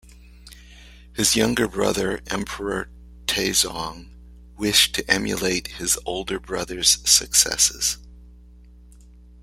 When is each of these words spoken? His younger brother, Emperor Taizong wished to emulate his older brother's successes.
His 1.13 1.35
younger 1.35 1.67
brother, 1.67 2.21
Emperor 2.25 2.89
Taizong 3.27 4.09
wished 4.57 4.95
to 4.95 5.07
emulate 5.07 5.67
his 5.73 5.95
older 6.07 6.39
brother's 6.39 7.07
successes. 7.07 7.99